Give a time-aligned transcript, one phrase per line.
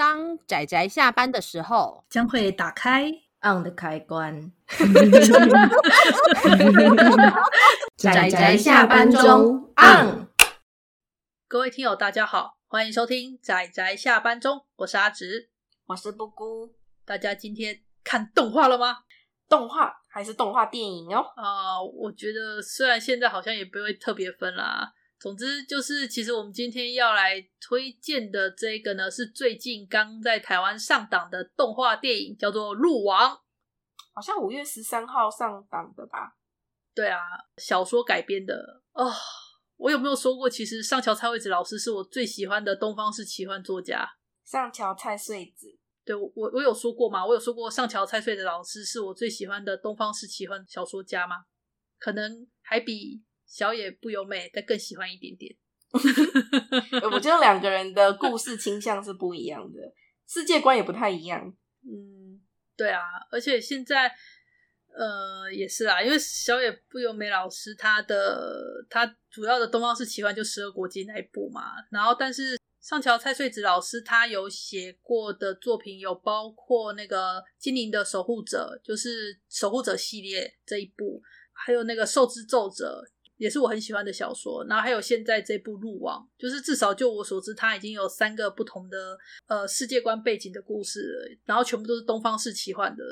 [0.00, 3.12] 当仔仔下班的时候，将会打开
[3.42, 4.50] on 的开关。
[7.98, 10.26] 仔仔下班中 on。
[11.46, 15.50] 各位听友，大家好，欢迎收听仔仔下班中，我是阿直，
[15.84, 16.72] 我是布姑。
[17.04, 19.00] 大家今天看动画了吗？
[19.50, 21.20] 动画还是动画电影哦？
[21.36, 24.94] 啊、呃，我觉得虽然现在好像也不会特别分啦。
[25.20, 33.30] 总之就是，其实我们今天要来推荐的这个呢，是最近刚在台湾上档的动画电影，叫做《鹿王》，
[34.14, 36.38] 好像五月十三号上档的吧？
[36.94, 37.20] 对啊，
[37.58, 39.12] 小说改编的哦。
[39.76, 44.06] 我有没有说过，其实上桥菜穗子老师是我最喜欢的东方式奇幻作家。
[44.44, 45.68] 上桥菜穗子，
[46.04, 47.26] 对，我我有说过吗？
[47.26, 51.44] 我有说过上桥菜穗子老师是我最喜欢的东方式奇幻小说家吗？
[51.98, 53.22] 可能还比。
[53.50, 55.52] 小野不由美，再更喜欢一点点。
[57.12, 59.92] 我觉得两个人的故事倾向是不一样的，
[60.28, 61.52] 世界观也不太一样。
[61.82, 62.40] 嗯，
[62.76, 64.08] 对啊，而且现在，
[64.94, 81.20] 呃，也是啊，因为小野不由美老师他的他主要的东方式奇幻就十二国记那一部嘛，然后但是上桥菜穗子老师他有写过的作品有包括那个精灵的守护者，就是守护者系列这一部，
[81.52, 83.04] 还有那个兽之奏者。
[83.40, 93.02] 也是我很喜欢的小说，然后还有现在这部《路王》，就是至少就我所知，它已经有三个不同的呃世界观背景的故事了，然后全部都是东方式奇幻的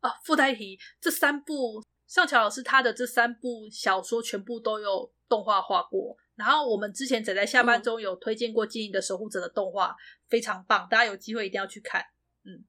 [0.00, 0.10] 啊。
[0.24, 9.94] 附带一提，这三部上桥老师他的这三部小说全部都有动画化过，然后我们之前仔在下班中有推荐过《精灵的守护者》的动画，
[10.28, 12.02] 非常棒，大家有机会一定要去看。
[12.42, 12.64] 嗯，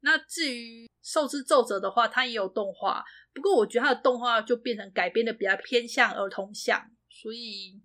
[0.00, 3.04] 那至于《兽之奏者》的话，它也有动画。
[3.32, 7.80] 不过我觉得它的动画就变成改编的比较偏向儿童向，所以，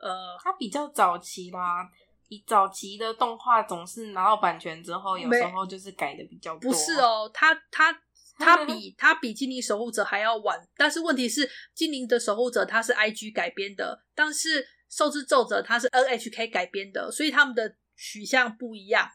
[0.00, 1.88] 呃，它比较早期啦。
[2.28, 6.70] 以早期的动画总是拿到版权之后，有时候就是改的比较多。
[6.70, 7.92] 不是哦，它它
[8.38, 10.58] 它比它比《精灵守护者》还要晚。
[10.76, 19.08] 但是问题是，《精灵的守护者》它是 IG 改编的，但是《受之奏者》它是 NHK 改编的，所以他们的取向不一样，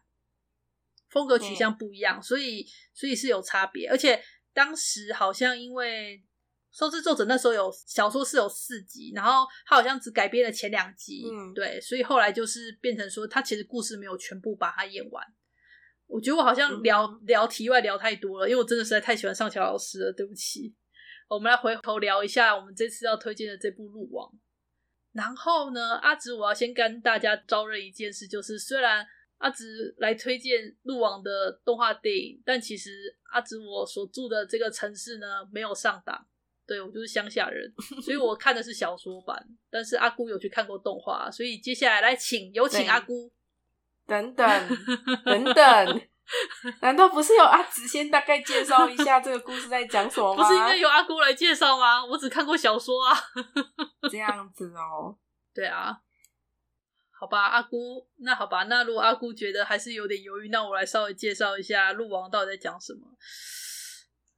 [1.09, 4.21] 风格取向不一样，所以所以是有差别，而且。
[4.51, 6.17] 当时好像因为
[6.77, 15.23] 《兽之作者》那时候有小说是有四集，然后他好像只改编了前两集，嗯，对，所以后来就是变成说他其实故事没有全部把它演完。
[16.07, 20.75] 我觉得我好像聊、嗯、聊题外聊太多了，因为我真的实在太喜欢上桥老师了，对不起。
[21.29, 24.27] 我们来回头聊一下我们这次要推荐的这部《鹿王》。
[25.13, 29.05] 然后呢，阿直，我要先跟大家招认一件事，就是虽然。
[29.39, 36.25] 阿直来推荐《鹿王》的动画电影，但其实阿直我所住的这个城市呢，没有上档。
[36.67, 37.73] 对，我就是乡下人，
[38.03, 39.43] 所以我看的是小说版。
[39.71, 43.31] 但是阿姑有去看过动画，所以接下来来请有请阿姑。
[44.05, 44.45] 等等
[45.25, 46.01] 等等，
[46.81, 50.43] 难道不是由阿直先大概介绍一下这个故事在讲什么吗？
[50.43, 52.03] 不是应该由阿姑来介绍吗？
[52.05, 53.17] 我只看过小说啊。
[54.11, 55.17] 这样子哦。
[55.55, 55.97] 对啊。
[57.19, 63.01] 好吧，阿姑，那好吧，那如果阿姑觉得还是有点犹豫，那我来稍微介绍一下《鹿王》到底在讲什么。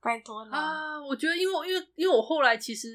[0.02, 1.00] 拜托了啊！
[1.00, 2.88] 我觉得，因为因为因为我后来其实，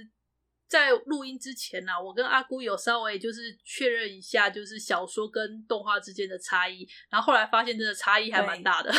[0.68, 8.92] 在录音之前呢、啊，我跟阿姑有稍微就是确认一下，就是小说跟动画之间的差异，然后后来发现真的差异还蛮大的。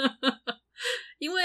[1.18, 1.42] 因为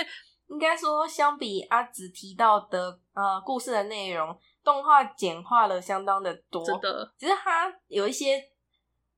[0.49, 4.37] 应该说，相比阿紫提到的呃故事的内容。
[4.63, 7.13] 动画简化了相当的多，真的。
[7.17, 8.39] 只是它有一些，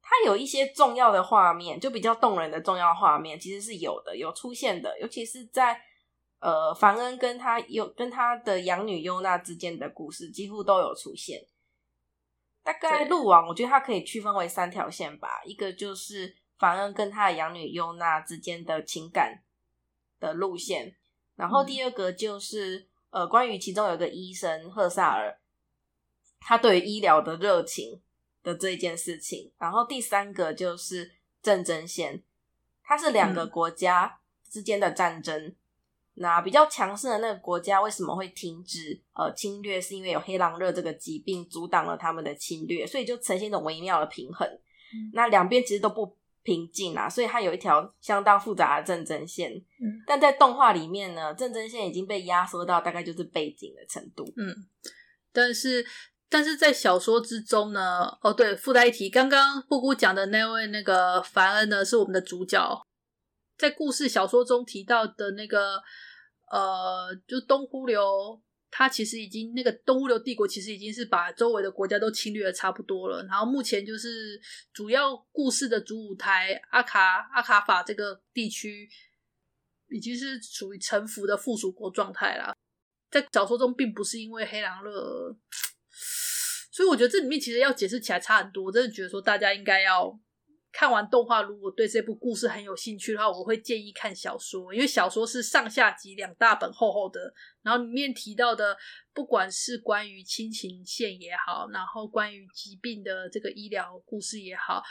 [0.01, 4.97] 它有一些重要的画面，就比较动人的重要画面，其实是有的，有出现的。
[4.99, 5.81] 尤其是在
[6.39, 11.45] 呃，凡恩跟他有跟他的养女优娜之间的故事，几乎都有出现。
[12.63, 15.41] 大概路网，我觉得它可以区分为三条线吧。
[15.43, 19.43] 一个就是凡恩跟他的养女优娜之间的情感
[20.19, 20.95] 的路线，
[21.35, 22.77] 然后第二个就是。
[22.77, 25.39] 嗯呃，关于其中有一个医生赫萨尔，
[26.39, 28.01] 他对于医疗的热情
[28.41, 31.11] 的这一件事情，然后第三个就是
[31.43, 32.23] 镇真线，
[32.83, 34.19] 它是两个国家
[34.49, 35.39] 之间的战争。
[35.45, 35.55] 嗯、
[36.15, 39.79] 那比较强势的那个国家为什么会停止呃侵略？
[39.79, 44.47] 是因为有黑狼热这个疾病阻挡了他们的侵略，所以就呈现一种微妙的平衡。
[44.47, 46.17] 嗯、那两边其实都不。
[46.43, 49.51] 平静啊，所以它有一条相当复杂的正真线。
[49.51, 54.25] 嗯，但在动画里面呢，正真线已经被压缩到大概就是背景的程度。
[54.37, 54.53] 嗯，
[55.31, 55.85] 但是
[56.29, 62.81] 但是在小说之中呢，哦对，附带一提，刚刚布姑讲的那位那个凡恩呢，是我们的主角，
[63.57, 65.81] 在故事小说中提到的那个
[66.51, 68.41] 呃，就东忽流
[68.75, 74.41] 他其实已经那个东乌流帝国其实已经是把周围的国家都侵略的差不多了，然后目前就是
[74.73, 78.89] 主要故事的主舞台阿卡阿卡法这个地区
[79.89, 82.55] 已经是属于臣服的附属国状态啦。
[83.11, 85.37] 在小说中，并不是因为黑狼乐，
[86.73, 88.63] 所以我觉得这里面其实要解释起来差很多。
[88.63, 90.19] 我真的觉得说大家应该要。
[90.73, 97.31] 看完动画，如果对这部故事很有兴趣的话，我会建议看小说，因为小说是上下集两大本厚厚的，
[97.61, 98.75] 然后里面提到的，
[99.13, 104.81] 不管是关于亲情线也好，然后关于疾病的这个医疗故事也好，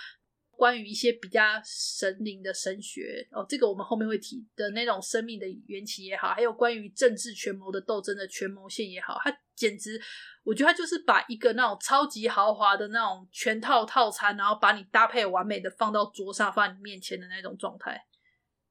[0.63, 10.01] 关于一些比较神灵的神学哦，这个我们后面会提的那种生命的缘起也好，还有关于政治权谋的斗争的权谋线也好，它简直。
[10.45, 18.01] 我觉得他就是把一个那种超级豪华的那种全套套餐，然后把你搭配完美的放到桌上，放在你面前的那种状态，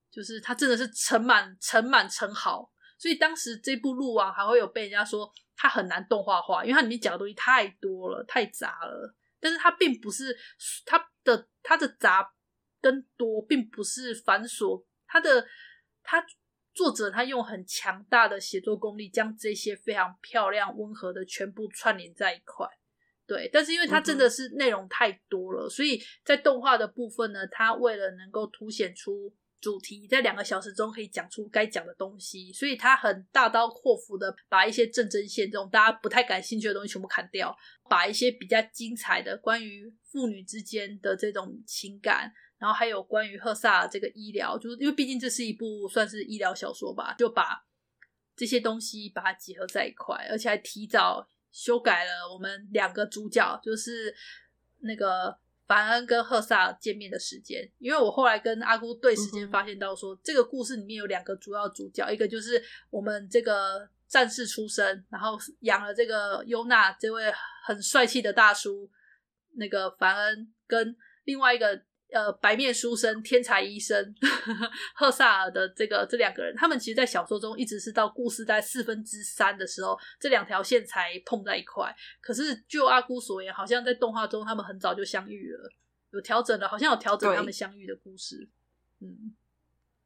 [0.09, 2.71] 就是他真的是盛满、盛满、盛好。
[2.97, 9.13] 所以当时这部《鹿王》还会有被人家说它很难动画化，因为它里面讲的东西太多了、太杂了。
[9.41, 10.37] 但是它并不是
[10.85, 12.33] 它的它的杂
[12.79, 15.45] 跟多，并不是繁琐，它的
[16.01, 16.25] 它。
[16.73, 22.65] 作者他用很强大的写作功力，将这些非常漂亮、温和的全部串联在一块。
[23.27, 37.55] 对，但是因为它真的是内容太多了，嗯、所以在动画的部分呢，它为了能够凸显出主题，在两个小时中可以讲出该讲的东西，所以他很大刀阔斧的把一些政争线这种大家不太感兴趣的东西全部砍掉，
[37.87, 42.33] 把一些比较精彩的关于父女之间的这种情感。
[42.57, 47.65] 然后还有关于赫萨这个医疗，就是因为毕竟这是一部算是医疗小说吧，就把
[48.35, 54.13] 这些东西把它结合在一块，而且还提早修改了我们两个主角，就是
[54.81, 55.35] 那个
[55.71, 57.65] 凡恩跟赫萨见面的时间。
[57.79, 67.31] 因为我后来跟阿姑对时间，发现到说，这个故事里面有两个主要主角，一个就是我们这个战士出身，然后养了这个优娜这位
[67.65, 68.91] 很帅气的大叔，
[69.53, 71.81] 那个凡恩跟另外一个。
[72.11, 74.13] 呃，白面书生、天才医生
[74.93, 81.95] 赫萨尔的这个这两个人，他们其实，在小说中一直是到故事在四分之三的时候，这两条线才碰在一块。
[82.19, 85.69] 可是，就阿姑所言，好像在动画中他们很早就相遇了，
[86.11, 88.49] 有调整了，好像有调整他们相遇的故事。
[88.99, 89.33] 嗯，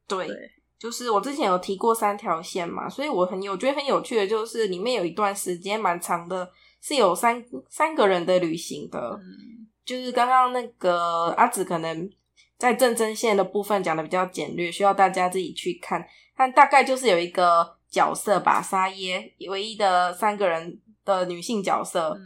[0.07, 6.51] 对，对，就是我之前有提过三条线嘛，所以我很有我觉得很有趣的，就是里面有一段时间蛮长的，
[6.81, 9.19] 是有三三个人的旅行的。
[9.19, 12.09] 嗯就是刚刚那个阿紫可能
[12.57, 16.03] 在正针线的部分讲的比较简略，需要大家自己去看。
[16.35, 22.21] 但大概就是有一个角色吧，沙耶唯一的三个人的女性角色，嗯、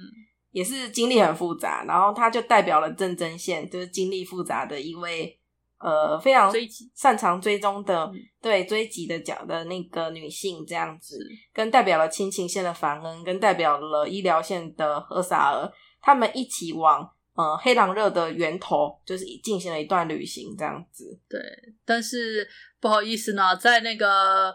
[0.52, 5.38] 也是经历很复杂，然后她就代表了正针线，就是经历复杂的一位
[5.80, 6.52] 呃非常
[6.96, 8.10] 擅长追踪的
[8.42, 11.20] 追对追击的角的那个女性这样子，
[11.54, 15.72] 跟代表了亲情线的凡恩，跟代表了医疗线的赫萨尔，
[16.02, 17.08] 他们一起往。
[17.40, 21.18] 呃，黑狼热的源头就是进行了一段旅行，这样子。
[21.30, 21.40] 对，
[21.86, 22.46] 但是
[22.82, 24.54] 不好意思呢，在那个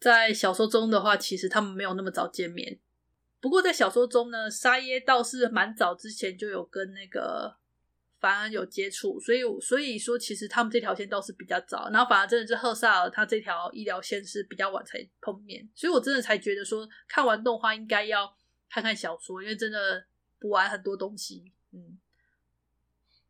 [0.00, 2.80] 在小说中的话，其实他们没有那么早见面。
[3.40, 7.54] 不过在小说中呢，沙耶倒是蛮早之前就有跟那个
[8.18, 11.90] 凡恩有接触，所以所以说其实他们这条线倒是比较早。
[11.92, 18.36] 然后反而真的是赫萨尔他这条医疗线是比较晚才碰面，所以我真的才觉得说看完动画应该要
[18.68, 20.04] 看看小说，因为真的
[20.40, 21.52] 补完很多东西。
[21.72, 21.98] 嗯，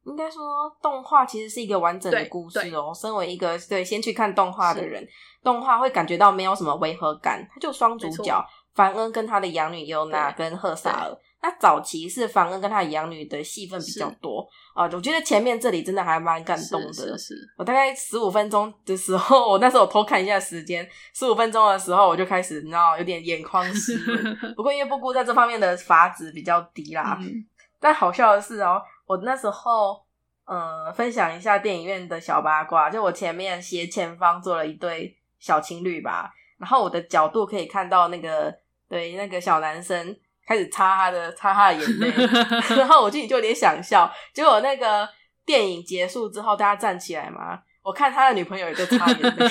[0.05, 0.43] 应该说
[0.83, 2.93] 动画其实是一个完整的故事哦。
[2.95, 5.07] 身为一个对先去看动画的人，
[5.43, 7.47] 动画会感觉到没有什么违和感。
[7.53, 8.45] 它就双主角
[8.75, 11.17] 凡恩跟他的养女尤娜跟赫萨尔。
[11.43, 14.85] 那早期是凡恩跟他的养女的戏份比较多啊。
[14.85, 16.93] 我觉得前面这里真的还蛮感动的。
[16.93, 23.99] 是，是，是我大概十五分钟的时候，我那时候我偷看一下时间，十五分钟的时候我就开始你知道有点眼眶湿。
[24.55, 27.19] 不过因为布姑在这方面的法子比较低啦。
[27.21, 27.45] 嗯
[27.81, 30.05] 但好笑的是哦，我那时候，
[30.45, 38.55] 嗯，分享一下电影院的小八卦，就我前面斜前方坐了一对小情侣吧，然后我的角度可以看到那个
[38.89, 40.15] 对那个小男生
[40.47, 42.13] 开始擦他的擦他的眼泪，
[42.77, 44.11] 然后我自己就有点想笑。
[44.35, 45.09] 结果那个
[45.47, 47.61] 电影结束之后，大家站起来嘛，
[47.91, 49.49] 我看他的女朋友也在擦眼泪。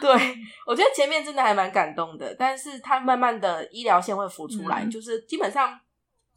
[0.00, 0.12] 对，
[0.66, 5.78] 我觉得前面真的还蛮感动的，但是他慢慢的医疗线会浮出来，嗯、就是基本上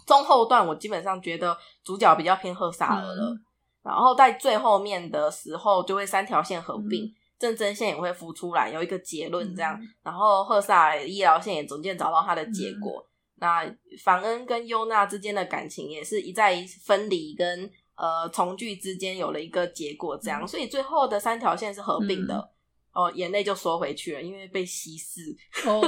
[0.05, 3.39] 中后段我基本上觉得主角比较偏赫萨尔了，嗯、
[3.81, 22.35] 然后在最后面的时候就会三条线合并，政争、嗯、线也会浮出来，有一个结论这样，嗯、然后赫萨尔医疗线也逐渐找到他的结果，嗯、那凡恩跟优娜之间的感情也是一再分离跟呃从句之间有了一个结果这样，嗯、所以最后的三条线是合并的。
[22.35, 22.49] 嗯
[22.97, 25.21] 哦，眼泪就缩回去了，因为被稀释。
[25.69, 25.79] 哦，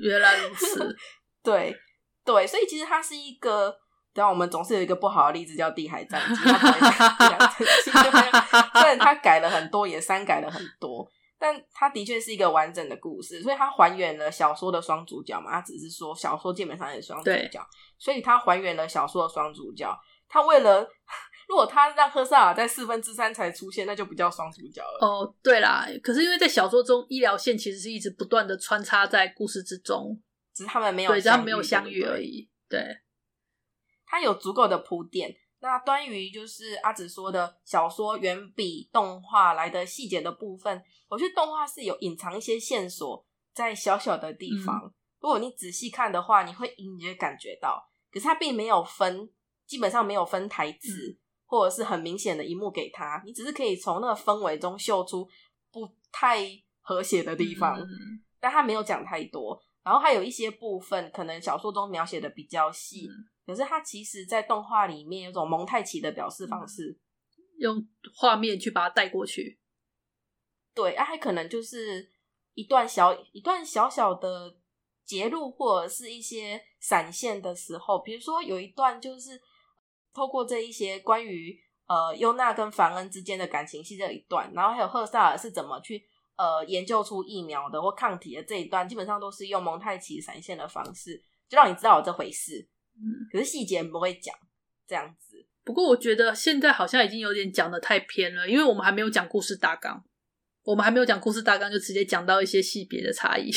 [0.00, 0.96] 原来如此。
[1.44, 1.76] 对
[2.24, 3.76] 对，所以其实它是一个，
[4.14, 6.34] 然后我们总是有一个不好的例子叫《地海战记》，
[8.80, 11.06] 虽然它改了很多，也删改了很多。
[11.38, 15.50] 但它的确是一个完整的故事，所以它还原了小说的双主角嘛。
[15.50, 17.60] 它只是说小说基本上也是双主角，
[17.98, 19.94] 所以它还原了小说的双主角。
[20.26, 20.88] 他为了
[21.50, 25.04] 如果他让赫萨尔在四分之三才出现，那就不叫双主角了。
[25.04, 30.22] 哦，对啦，可是因为在小说中，医疗线其实是一直不断的穿插在故事之中，
[30.54, 32.48] 只是他们没有对，他们没有相遇而已。
[32.68, 33.00] 对，
[34.06, 35.34] 他有足够的铺垫。
[35.62, 44.80] 那关于就是阿紫说的小说远比动画来的细节的部分，我觉得动画是有隐藏一些线索在小小的地方。
[44.84, 49.28] 嗯、如果你仔细看的话，你会隐约感觉到，可是它并没有分，
[49.66, 51.18] 基本上没有分台词、嗯、
[51.50, 55.28] 或者是很明显的一幕给他，你只是可以从那个氛围中嗅出
[55.72, 56.38] 不太
[56.80, 57.88] 和谐的地方，嗯、
[58.38, 59.60] 但他没有讲太多。
[59.82, 63.08] 然后还有一些部分，可能小说中描写的比较细。
[63.08, 66.96] 嗯可是它其实，在动画里面有种蒙太奇的表示方式，
[67.58, 69.58] 用画面去把它带过去。
[70.72, 72.12] 对，啊，还可能就是
[72.54, 74.56] 一段小一段小小的
[75.04, 79.40] 截录，或者是一些闪现的时候，比如说有一段就是
[80.20, 81.58] 透过这一些关于
[81.88, 86.04] 呃优娜跟凡恩之间的感情戏这一段，然后还有赫萨尔是怎么去
[86.36, 91.16] 呃研究出疫苗的或抗体的这一段，基本上都是用蒙太奇闪现的方式，
[91.48, 92.68] 就让你知道有这回事。
[92.96, 93.00] 嗯，
[93.32, 94.34] 可是细节不会讲
[94.86, 95.42] 这样子。
[95.64, 100.04] 不过我觉得现在好像已经有点讲的太偏了，因为我们还没有讲故事大纲，
[100.64, 103.50] 我们还没有讲故事大纲，就直接讲到一些细别的差异。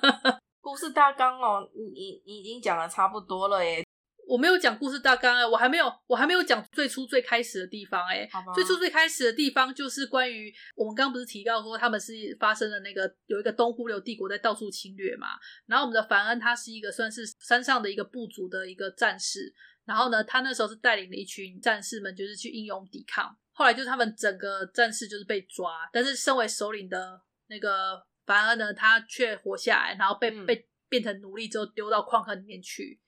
[0.60, 3.82] 故事大纲哦，你你你已经讲的差不多了耶。
[4.28, 8.28] 我没有讲故事大纲啊，我还没有，我还没有讲最初最开始的地方哎。
[8.54, 15.28] 最初最开始的地方就是关于我们刚刚不是提到说他们是发生了那个有一个东忽流帝国在到处侵略嘛，
[15.64, 19.50] 然后我们的凡恩他是一个算是山上的一个部族的一个战士，
[19.86, 23.34] 然后呢，他那时候是带领了一群战士们，就是去英勇抵抗。
[23.52, 33.00] 后来就是他们整个战士就是被抓，但是身为首领的那个凡恩呢，他却活下来，然后被、嗯、被变成奴隶之后丢到矿坑里面去。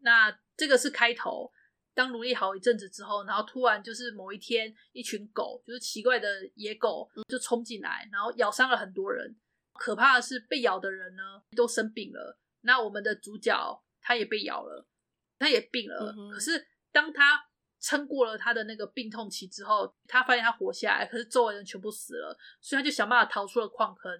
[0.00, 1.52] 那这个是开头，
[1.94, 9.36] 当奴隶好一阵子之后，然后突然就是某一天，一群狗，就是奇怪的野狗，就冲进来，然后咬伤了很多人。
[9.74, 11.22] 可怕的是，被咬的人呢
[11.54, 12.38] 都生病了。
[12.62, 14.86] 那我们的主角他也被咬了，
[15.38, 16.14] 他也病了。
[16.16, 17.38] 嗯、可是当他
[17.78, 24.10] 撑过了他的那个病痛期之后，他发现他活下来，可是周围人全部死了，所以他就想办法逃出了矿坑。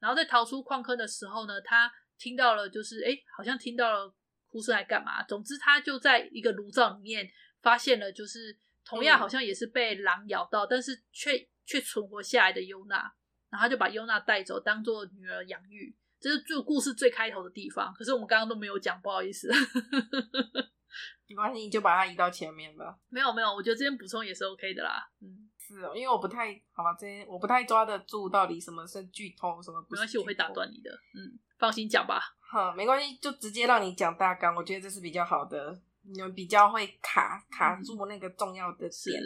[0.00, 4.14] 然后在逃出矿坑的时候呢，他听到了，就是哎，好像听到了。
[4.54, 5.20] 不是来干嘛？
[5.24, 7.28] 总之，他就在一个炉灶里面
[7.60, 13.12] 发现了，就是同样好像也是被狼咬到，嗯、但是却却存活下来的优娜，
[13.50, 15.92] 然后他就把优娜带走，当做女儿养育。
[16.20, 17.92] 这是这个故事最开头的地方。
[17.92, 19.50] 可是我们刚刚都没有讲，不好意思。
[21.26, 22.96] 没关系，你就把它移到前面吧。
[23.08, 25.10] 没有没有，我觉得这边补充也是 OK 的啦。
[25.20, 30.02] 嗯，是哦，因为我不太好吧，这些我不太抓得住到底什么是剧透，什么不是。
[30.02, 30.90] 没关系，我会打断你的。
[31.14, 32.22] 嗯，放心讲吧。
[32.54, 39.20] 好，没关系，就直接让你讲大纲，我觉得这是比较好的，你们比较会卡卡住那个重要的点。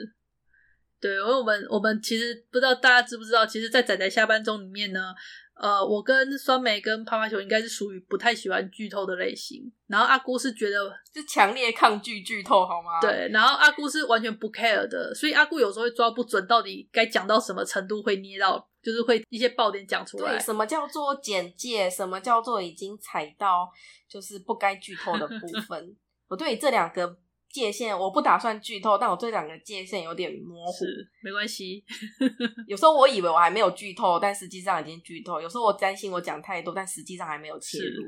[0.99, 5.14] 对，因为我们我们其实不知道大家知不知道，其实，在仔仔下班中里面呢，
[5.61, 12.99] 呃，我跟酸梅跟趴趴熊应该是属于不太喜欢剧透的类型，然后阿姑是觉得是强烈抗拒剧透，好吗？
[13.02, 18.66] 对，然后阿姑是完全不 care 的，所以阿姑有时候会抓不准到底该讲到什么程度会捏到。
[18.88, 20.33] 就是会一些爆点讲出来。
[20.33, 21.90] 对什么叫做简介？
[21.90, 23.71] 什么叫做已经踩到
[24.09, 25.35] 就是不该剧透的部
[25.68, 25.97] 分？
[26.28, 27.18] 我对这两个
[27.50, 30.73] 界限，我不打算剧透，但我对两个界限有点模糊。
[30.73, 31.85] 是，没关系。
[32.66, 35.40] 有时候我以为我还没有剧透，但实际上已经剧透。
[35.40, 38.04] 有时候我担心我讲太多，但实际上还没有切入。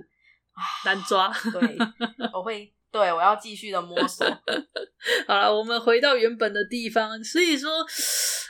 [0.53, 1.31] 啊，难抓。
[1.53, 1.77] 对，
[2.33, 2.73] 我会。
[2.91, 4.27] 对，我要继续的摸索。
[5.29, 7.23] 好了，我们回到原本的地方。
[7.23, 7.87] 所以说，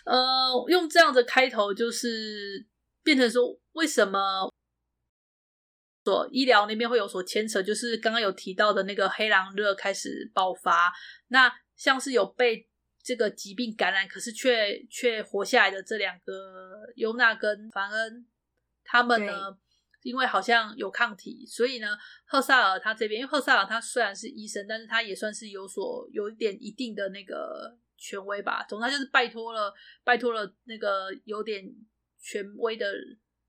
[0.07, 2.67] 呃，用这样的开头，就是
[3.03, 3.43] 变成说，
[3.73, 4.51] 为什么
[6.05, 7.63] 所医疗那边会有所牵扯？
[7.63, 10.91] 就是刚刚有提到的那个黑狼热开始爆发，
[11.29, 12.67] 那像是有被
[13.03, 18.27] 这个疾病感染，可是却却活下来的这两个尤娜跟凡恩，
[18.85, 19.59] 他们呢？
[20.03, 21.89] 因为好像有抗体，所以呢，
[22.25, 28.65] 赫萨尔他这边，因为赫萨尔他虽然是医生，但是他也算是有所有一点一定的那个权威吧。
[28.69, 31.65] 总之，他就是拜托了，拜托了那个有点
[32.19, 32.87] 权威的，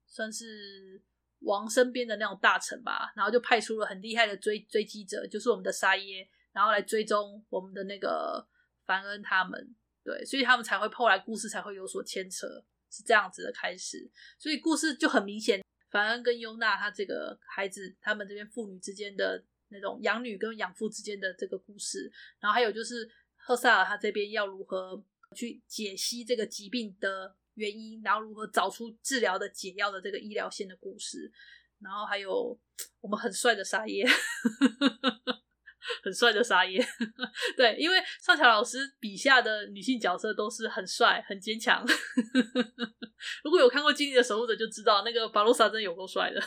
[0.05, 1.01] 算是
[1.39, 3.12] 王身边的那种大臣吧。
[3.15, 8.46] 然后就派出了很厉害的追追击者，就是我们的沙耶，然后来追踪我们的那个
[8.86, 9.75] 凡恩他们。
[10.03, 12.48] 对，所以他们才会后来故事才会有所牵扯。
[12.93, 25.03] 是这样子的开始，所以故事就很明显，凡恩跟优娜他这个孩子，他们这边父女之间的那种养女跟养父之间的这个故事，然后还有就是赫萨尔他这边要如何
[25.36, 31.31] 去解析这个疾病的原因，然后如何找出治疗的解药的这个医疗线的故事，
[31.79, 32.57] 然后还有
[33.01, 34.07] 我们很帅的沙耶。
[36.03, 36.83] 很帅的沙耶，
[37.57, 41.83] 对，因为上桥老师笔下的女性角色都是很帅、很坚强。
[43.43, 46.41] 如果有看过《精灵的守护者》，就知道那个巴罗萨真有够帅的。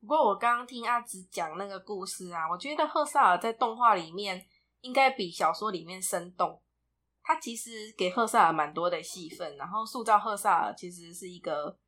[0.00, 4.46] 不过我刚刚听阿紫讲那个故事啊，我觉得赫萨尔在动画里面
[4.80, 6.62] 应该比小说里面生动。
[7.22, 11.78] 他其实给赫萨尔蛮多的戏份，然后塑造赫萨尔其实是一个。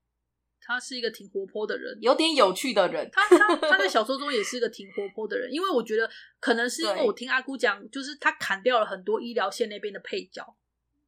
[0.61, 3.09] 他是一个挺活泼的人，有点有趣的人。
[3.13, 6.11] 他他他在小说中也是一个挺活泼的人， 因为我觉得
[6.41, 10.45] 可能是因为我听阿姑讲，就是他砍掉了很多医疗线那边的配角，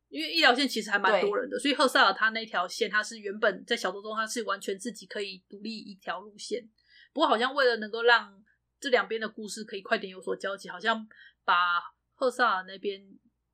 [0.09, 6.63] 因为医疗线其实还蛮多人的，所以赫萨尔他那条线他是原本在小说中他是完全自己可以独立一条路线，
[7.13, 8.43] 不过好像为了能够让
[8.81, 11.07] 这两边的故事可以快点有所交集，好像
[11.45, 11.55] 把
[12.15, 13.03] 赫萨尔那边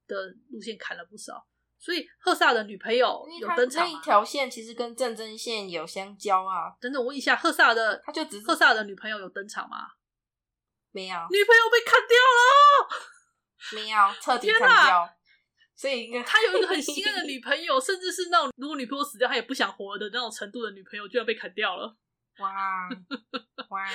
[0.06, 1.46] 的路线砍了不少。
[1.86, 6.74] 所以赫萨的女朋友有登场，那一条线其实跟战争线有相交啊。
[6.80, 9.86] 等等，我问一下，赫萨的他就只是赫萨的女朋友有登场吗？
[10.90, 12.90] 没有，女朋友被砍掉了，
[13.72, 15.08] 没有，彻底砍掉。
[15.76, 21.96] 所以他有一个很心爱的 女朋友，甚至是那种如果女朋友死掉他也不想活的那种程度的女朋友，居然被砍掉了。
[22.40, 22.88] 哇
[23.68, 23.86] 哇！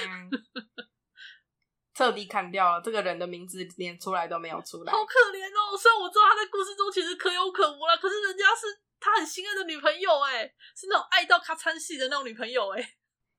[1.94, 5.78] 彻底砍掉了，这个人的名字连出来都没有出来，好可怜哦。
[5.78, 8.68] 虽然我知道他在故事中其实可有可无了，可是人家是
[9.00, 10.44] 他很心爱的女朋友，哎，
[10.76, 12.94] 是那种爱到咔嚓戏的那种女朋友，哎。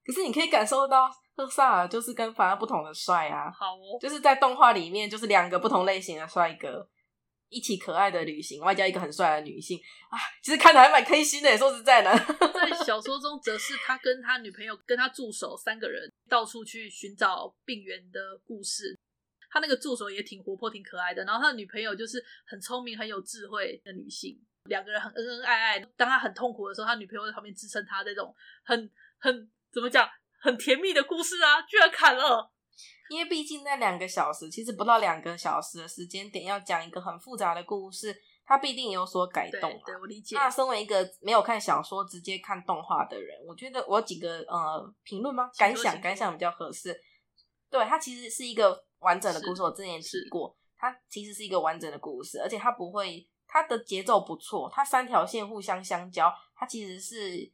[0.05, 6.87] 可是你可以感受到赫萨尔就是跟凡尔不同的帅啊，好哦，就是在动画里面就是两个不同类型的帅哥。
[7.53, 9.79] 一起可爱的旅行，外加一个很帅的女性
[10.09, 11.55] 啊，其实看的还蛮开心的。
[11.57, 12.11] 说实在的，
[12.51, 18.97] 在小说中，则是他跟他女朋友、跟他助手三个人到处去寻找病源的故事。
[19.51, 25.79] 他那个助手也挺活泼、挺可爱的，然后他的女朋友就是很聪明、很有智慧的女性，两个人很恩恩爱爱。
[25.95, 30.09] 当他很痛苦的时候，他女朋友在旁边支撑他，这种很很怎么讲，
[30.41, 32.52] 很甜蜜的故事啊，居然砍了。
[33.09, 39.81] 因为毕竟那两个小时，其实不到两个小时的时间点，要讲一个很复杂的故事，它必定有所改动。
[39.85, 40.35] 对，我理解。
[40.35, 45.51] 那身为一个没有看小说，直接看动画的人，我觉得我有几个呃评论吗？
[45.57, 46.99] 感想，感想比较合适。
[47.69, 49.61] 对，它其实是一个完整的故事。
[49.61, 57.51] 我之前提过，它其实是一个完整的故事，而且它不会，它的节奏不错，它三条线互相相交，它其实是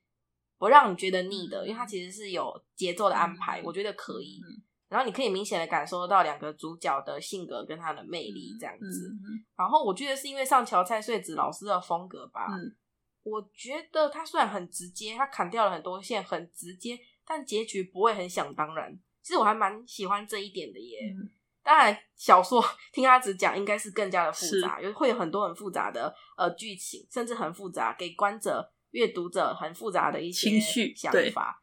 [0.58, 4.40] 不让你觉得腻的，嗯、因为它其实是有节奏的安排，嗯、我觉得可以。
[4.44, 9.12] 嗯然后你可以明显的感受到两个主角的性格跟他的魅力这样子。
[9.56, 12.48] 然后我觉得是因为上桥菜穗子老师的风格吧。
[12.50, 12.76] 嗯、
[13.22, 18.92] 我觉得他虽然很直接，他砍掉了很多线，很直接，但结局不会很想当然。
[19.22, 20.98] 其实我还蛮喜欢这一点的耶。
[21.14, 21.30] 嗯、
[21.62, 22.60] 当然，小说
[22.92, 31.62] 听阿紫讲应该是更加的复杂，有是会有很多很复杂的呃剧情，甚至很复杂，给观者、阅读者很复杂的一些情绪想法。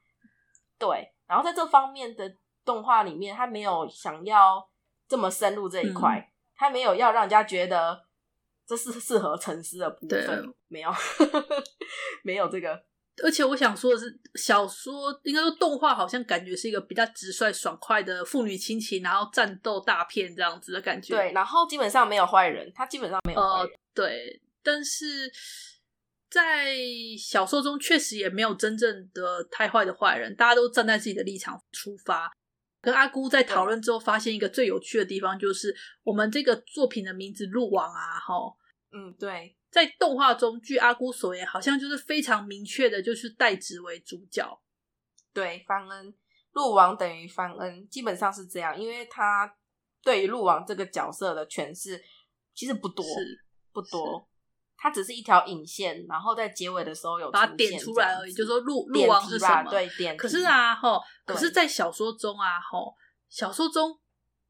[0.78, 2.36] 对，对，然后在这方面的。
[2.66, 4.68] 动画里面，他没有想要
[5.08, 8.04] 这么深入这一块，嗯、他没有要让人家觉得
[8.66, 10.90] 这是适合沉思的部分，对没有，
[12.22, 12.84] 没有这个。
[13.24, 21.16] 而且我想说的是，小说应该说动画好像感觉是一个比较直率、爽快的父女亲情，然后战斗大片这样子的感觉。
[21.16, 23.70] 对，然后基本上没有坏人，他基本上没有坏人。
[23.70, 25.32] 呃，对，但是
[26.28, 26.74] 在
[27.18, 32.30] 小说中确实也没有真正的太坏的坏人，大家都站在自己的立场出发。
[32.86, 38.32] 跟阿姑在讨论之后，发现一个最有趣的地方，就是我们这个作品的名字“鹿王”啊，哈，
[38.92, 44.62] 嗯，对，在动画中，据阿姑所言，好像就是非常明确的，就是代指为主角。
[45.32, 46.14] 对，方恩，
[46.52, 49.52] 鹿王等于方恩，基本上是这样，因为他
[50.04, 52.00] 对于鹿王这个角色的诠释
[52.54, 54.28] 其实不多，是不多。
[54.78, 59.70] 它只是一条引线，然后在结尾的时候有把它点出来而已，就说鹿鹿王是什么？
[59.70, 60.16] 对，点。
[60.16, 62.94] 可是啊，齁，可是在小说中啊，齁，
[63.30, 63.98] 小说中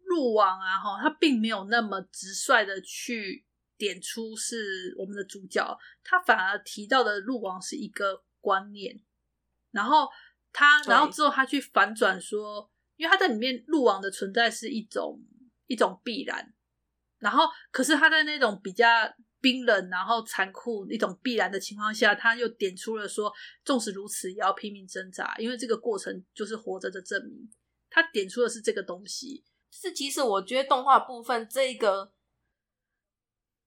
[0.04, 3.46] 鹿王啊，齁，他并没有那么直率的去
[3.78, 9.00] 点出是我们的主角，他反而提到的鹿王是一个观念，
[9.70, 10.08] 然后
[10.52, 15.20] 他，然后之后他去反转说，因为他在里面鹿王的存在是一种
[15.68, 16.52] 一种必然，
[17.18, 18.86] 然后可是他在那种比较。
[19.46, 23.32] 冰冷，然后残酷一种必然的情况下，他又点出了说，
[23.64, 27.48] 纵使如此，也要拼命挣扎，因为这个过程就是活着的证明。
[27.88, 29.44] 他点出的是这个东西。
[29.70, 32.12] 是，其实我觉得动画部分这个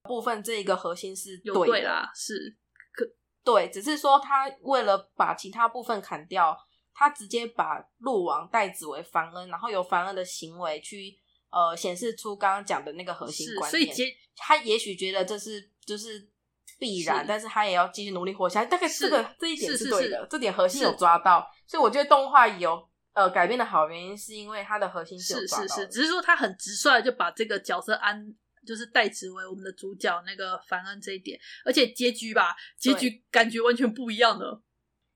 [0.03, 2.57] 部分这一个核心是对啦，是
[2.91, 3.09] 可
[3.45, 6.57] 对，只是说他为了把其他部分砍掉，
[6.93, 11.17] 他直接把鹿王代指为凡恩，然后由凡恩的行为去
[11.51, 13.71] 呃显示出刚刚讲的那个核心观念。
[13.71, 16.27] 所以结他也许觉得这是就是
[16.77, 18.65] 必然，是但是他也要继续努力活下来。
[18.65, 25.69] 大概这个这一点是对的，这点核心有抓到，所以我觉得动画有呃改变的好原因是因为它的核心是有抓到的。
[25.69, 28.35] 是是是，只是说他很直率就把这个角色安。
[28.67, 34.61] 就是代指为我们的主角那个凡恩这一点，而且结局吧，结局感觉完全不一样的。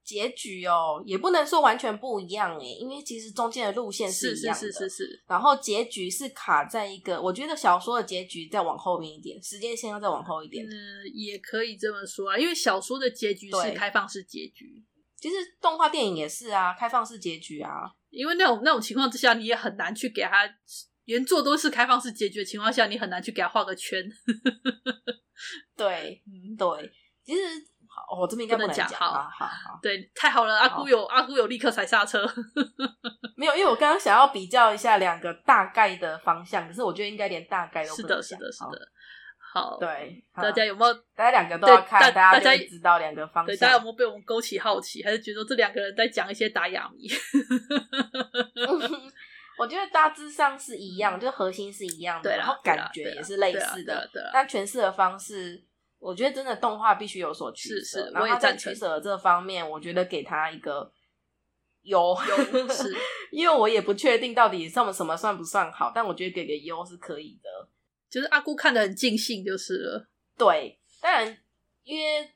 [0.03, 4.59] 结局哦，也不能说完全不一样诶，因为其实中间的路线是一样的。
[4.59, 5.23] 是是是是是。
[5.27, 10.65] 然后结局是卡在一个，我觉得小说的结局再往后面一点，时间线要再往后一点。
[10.65, 10.71] 嗯，
[11.13, 14.83] 也可以这么说啊，因为小说的结局是开放式结局，
[15.17, 17.69] 其实动画电影也是啊，开放式结局啊。
[18.09, 20.49] 因为那种那种情况之下，你也很难去给他。
[21.05, 24.01] 原作都是开放式结局的情况下，你很难去给他画个圈。
[25.75, 26.89] 对，嗯，对，
[27.25, 27.41] 其实，
[28.11, 28.87] 我、哦、这边应该不能讲。
[28.89, 32.23] 好好好，对，太好了，阿姑有阿姑有立刻踩刹车。
[33.35, 38.01] 没有，因为我刚刚想要比较一下两个大概的方向，可是我觉得应该连大概都不。
[38.01, 38.87] 是的，是的，是的。
[39.53, 40.93] 好，对，大家有没有？
[41.15, 43.47] 大家两个都要看，大家就知道两个方向。
[43.47, 47.07] 对，大家有没有被我们勾起好奇，还是觉得这两个人在讲一些打哑谜？
[49.59, 55.63] 我觉得大致上是一样，就是核心是一样的，然后感觉也是类似的，但诠释的方式，
[56.03, 58.11] 我觉得真的动画必须有所取舍。
[58.13, 60.91] 然后在取舍这方面，我觉得给他一个
[61.83, 62.13] 优，
[62.69, 62.93] 是
[63.31, 67.69] 因为我也不确定到底什么什么算不算好，但我觉得给个优是可以的。
[68.09, 70.07] 就是阿姑看的很尽兴，就是了。
[70.37, 71.37] 对，当然，
[71.83, 72.29] 因为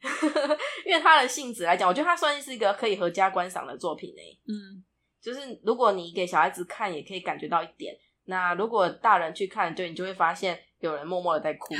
[0.86, 4.38] 因为他的性质来讲，我觉得他算是一个可以合家观赏的作品诶。
[4.46, 4.84] 嗯。
[5.20, 7.94] 就是如果你给小孩子看，也可以感觉到一点。
[8.28, 11.74] 那如果大人去看，对，你就会发现有人默默的在哭，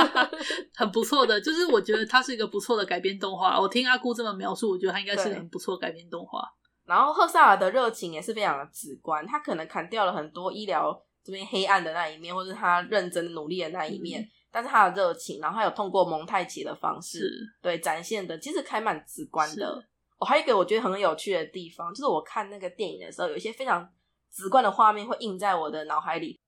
[0.76, 1.40] 很不错的。
[1.40, 3.58] 就是我觉得它是一个不错的改编动画。
[3.58, 6.42] 我听阿姑这么描述，我觉得它应该是很不错改编动画。
[6.84, 17.30] 然后赫萨尔的热情也是非常的直观，他可能砍掉了很多医疗这边黑暗的那一面，或是他认真努力的那一面，嗯、但是他的热情，然后还有通过蒙太奇的方式，
[17.62, 19.82] 对展现的，其实还蛮直观的。
[20.18, 23.86] 我、哦、还有一个我觉得很有趣的地方，就是我看那个电影的时候，有一些非常
[24.32, 26.40] 直观的画面会印在我的脑海里。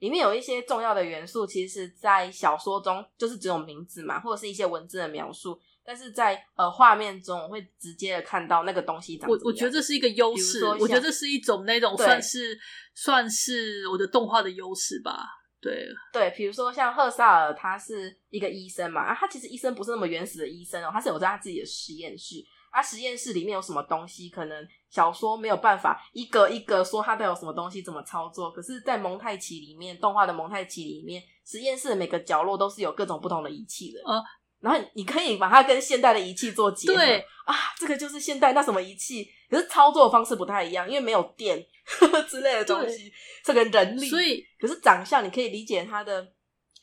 [0.00, 9.30] 里面有一些重要的元素，其实在小说中就是只有名字嘛，或者是一些文字的描述，但是在呃画面中，我会直接的看到那个东西长。
[9.30, 12.58] 我我觉得这是一个优势，我觉得这是一种那种算是
[12.94, 15.26] 算是我的动画的优势吧。
[15.58, 34.20] 对对，比如说像赫萨尔，他是一个医生嘛，啊，他其实医生不是那么原始的医生哦，他是有在他自己的实验室，啊，实验室里面有什么东西，可能小说没有办法一个一个说它都有什么东西怎么操作，可是，在蒙太奇里面，动画的蒙太奇里面，实验室的每个角落都是有各种不同的仪器的，哦，
[34.60, 41.64] 然后你可以把它跟现代的仪器做结合，对啊，这个就是现代那什么仪器，可是操作方式不太一样，因为没有电。
[42.26, 43.12] 之类的东西，
[43.44, 46.26] 这个人力，所以可是长相你可以理解它的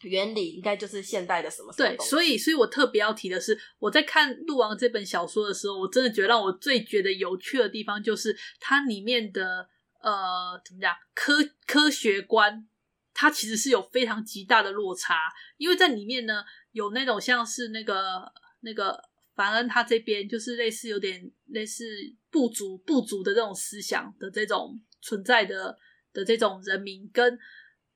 [0.03, 1.89] 原理，应该就是现代的什么什么。
[1.89, 9.67] 对，所以所以我特别要提的是，我在看《鹿王》这本小说的时候，我真的觉得让我最觉得有趣的地方，就是它里面的
[10.01, 11.33] 呃，怎么讲，科
[11.65, 12.67] 科学观，
[13.13, 19.09] 它其实是有非常极大的落差，因为在里面呢，有那种像是那个那个。
[19.33, 21.85] 凡恩他这边就是类似有点类似
[22.29, 25.75] 部族部族的这种思想的这种存在的
[26.11, 27.39] 的这种人民，跟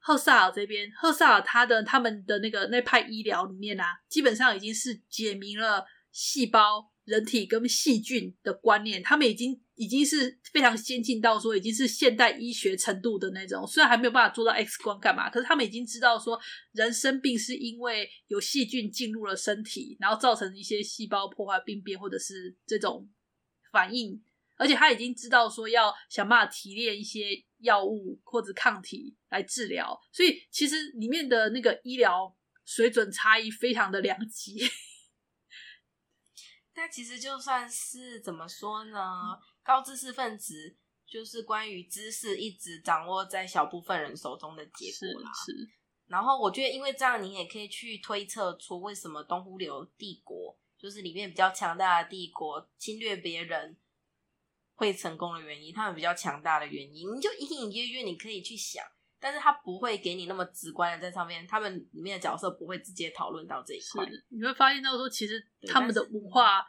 [0.06, 6.92] 赫萨尔这边，赫萨尔他的他们的那个那派医疗里面啊，基本上已经是解明了细胞。
[7.06, 13.64] 人体跟细菌的观念，他们已经已经是非常先进到说已经是现代医学程度的那种。
[13.68, 16.40] 虽然还没有办法做到 X 光干嘛，可是他们已经知道说
[16.72, 23.08] 人生病是因为有细菌进入了身体，然后造成一些细胞破坏病变或者是这种
[23.72, 24.20] 反应。
[24.58, 30.00] 而且他已经知道说要想办法提炼一些药物或者抗体来治疗。
[30.12, 34.60] 所以其实里面的那个医疗水准差异非常的两极。
[36.74, 39.00] 但其实就算是怎么说呢，
[39.64, 40.76] 高知识分子
[41.08, 45.32] 就是关于知识一直掌握在小部分人手中的结果啦。
[45.46, 45.52] 是。
[45.52, 45.70] 是。
[46.08, 53.76] 然后我觉得，因为这样，你也可以去推测出为什么东呼流帝国就是里面比较强大的帝国侵略别人
[54.76, 58.84] 会成功的原因，他们比较强大的原因，你就隐隐约约你可以去想，
[59.20, 64.06] 但是他不会给你那么直观的在上面，他们里面的角色不会直接讨论到这一块。
[64.30, 66.66] 你会发现到说，其实他们的文化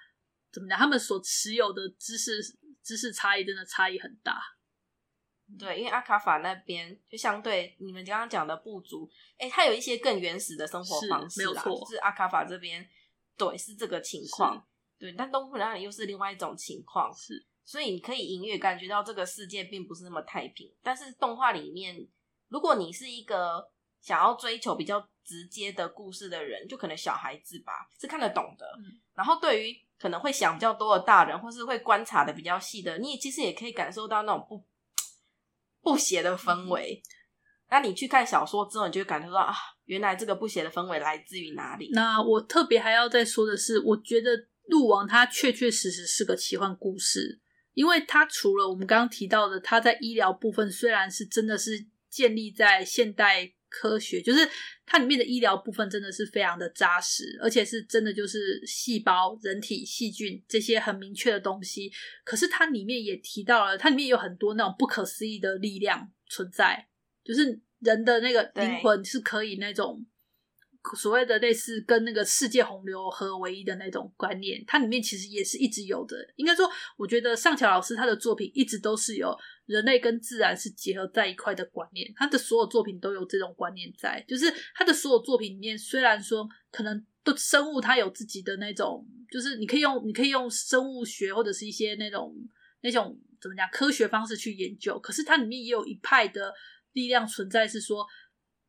[0.50, 2.40] 怎么讲，他们所持有的知识
[2.82, 4.40] 知识差异真的差异很大。
[5.58, 12.84] 对，因为阿卡法那边就相对你们刚刚讲的部族，哎，它有一些更原始的生活方式啦，是，就是阿卡法这边，
[13.36, 14.66] 对，是这个情况，
[14.98, 22.08] 对，但东部那里又是另外一种情况，是，所以你可以隐约感觉到这个世界并不是那么太平，但是动画里面，
[22.48, 34.64] 如果你是一个想要追求比较直接的故事的人，就可能小孩子吧，是看得懂的，嗯、然后对于可能会想比较多的大人，或是会观察的比较细的，你也其实也可以感受到那种不。
[35.82, 37.00] 不谐的氛围，
[37.70, 41.90] 那你去看小说之后，你就会感受到啊，原来这个不谐的氛围来自于哪里？
[41.92, 47.40] 那我特别还要再说的是，我觉得《鹿王》它确确实实是个奇幻故事，
[47.76, 54.48] 因为它除了我们刚刚提到的，它在医疗部分虽然是真的是建立在现代科学，就是
[54.86, 61.92] 它里面的医疗部分真的是非常的扎实，而且是真的就是细胞、人体、细菌这些很明确的东西。
[62.24, 66.88] 可是它里面也提到了，它里面有很多那种不可思议的力量存在，
[67.22, 70.04] 就是人的那个灵魂是可以那种。
[70.94, 76.16] 所谓的类似跟那个世界洪流合为一的那种观念，它里面其实也是一直有的。
[76.36, 84.24] 应该说，我觉得上桥老师他的作品一直都是有人类跟自然是结合在一块的观念，他的所有作品都有这种观念在。
[84.28, 92.34] 就是他的所有作品里面，虽然说可能都生物它有自己的那种，就是你可以用你可以用生物学或者是一些那种
[92.82, 96.52] 那种怎么讲科学方式去研究，可是它里面也有一派的
[96.92, 98.06] 力量存在，是说。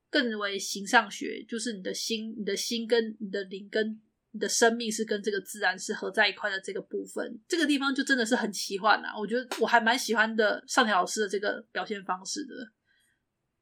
[0.09, 9.17] 更为形上学，就是你的心、你的心跟你的灵跟你的生命是跟这个自然是合在一块的这个部分，这个地方就真的是很奇幻啊！
[9.17, 12.53] 我觉得我还蛮喜欢的上条老师的这个表现方式的。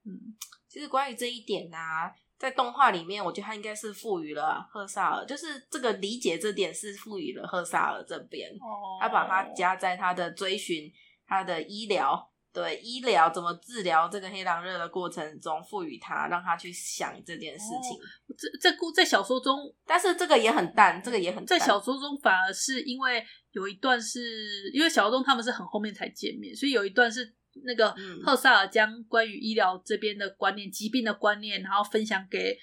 [0.05, 0.35] 嗯，
[0.67, 10.91] 其实关于这一点呢、啊，在动画里面，我觉得他应该是赋予了赫萨尔，就是这个理解这点是赋予了赫萨尔这边，哦，他把它加在他的追寻
[11.25, 12.31] 他的医疗。
[12.55, 17.99] 对医疗怎么治疗这个黑狼热的过程中，赋予他让他去想这件事情。
[18.37, 21.47] 这在故在小说中，但是这个也很淡，这个也很淡。
[21.47, 32.57] 在小说中反而是因为有一段是因为小说中他们是很后面才见面，所以有一段是那个赫萨尔将关于医疗这边的观念、疾病的观念，然后分享给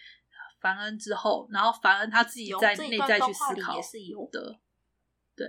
[0.63, 4.59] 凡恩之后，然后凡恩他自己在内在去思考也是有的。
[5.37, 5.47] 对，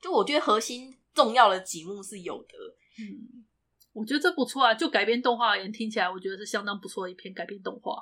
[0.00, 2.54] 就我觉得核心重要的几幕是有的。
[3.00, 3.46] 嗯。
[3.92, 8.00] 我觉得这不错啊，就改编动画而言，听起来我觉得是相当不错的一篇改编动画，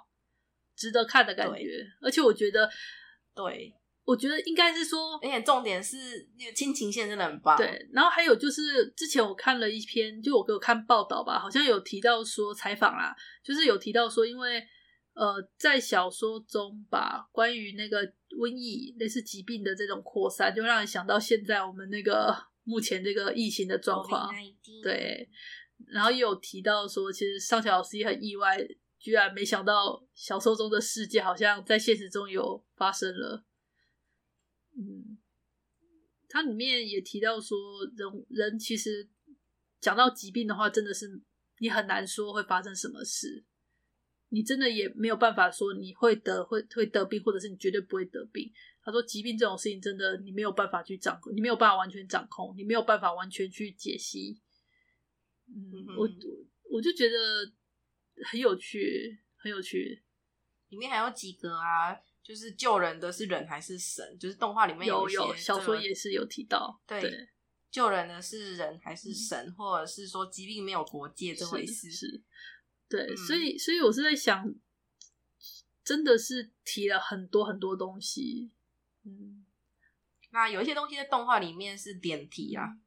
[0.76, 1.86] 值得看的感觉。
[2.02, 2.68] 而且我觉得，
[3.34, 3.72] 对，
[4.04, 5.96] 我觉得应该是说，而且重点是
[6.54, 7.56] 亲情线真的很棒。
[7.56, 14.62] 对，然后还有就是之前我看了一篇，就我给我看报道吧，好像有提到说采访啦，就是有提到说，因为
[15.14, 18.06] 呃，在小说中吧，关于那个
[18.38, 24.30] 瘟疫类似疾病的这种扩散，就让人想到现在我们那个目前这个疫情的状况，
[24.82, 25.26] 对。
[25.88, 28.56] 然后也有提到说，其实上桥老师也很意外，
[28.98, 33.44] 居然没想到小说中的世界好像在现实中有发生了。
[34.76, 35.18] 嗯，
[36.28, 37.56] 它里面也提到说，
[37.96, 39.08] 人人其实
[39.80, 41.22] 讲到疾病的话，真的是
[41.58, 43.44] 你很难说会发生什么事，
[44.30, 48.50] 你真的也没有办法说你会得会会得病，或者是你绝对不会得病。
[48.82, 54.40] 他说，疾病这种事情真的你没有办法去掌控，你没有办法完全掌控，你没有办法完全去解析。
[55.48, 56.08] 嗯，我
[56.70, 57.52] 我就觉得
[58.24, 60.02] 很有趣，很有趣。
[60.68, 64.18] 里面还有几个啊，就是救人的是人还是神？
[64.18, 67.28] 就是动画里面有，有，有小说也是有提到，对，对
[67.70, 71.90] 救人的是人还是神，嗯，或者是说疾病没有国界这回事？
[71.90, 72.22] 是，是
[72.88, 74.52] 对，嗯，所以所以我是在想，
[75.84, 78.50] 真的是提了很多很多东西。
[79.04, 79.46] 嗯，
[80.30, 82.80] 那有一些东西在动画里面是点题啊，嗯，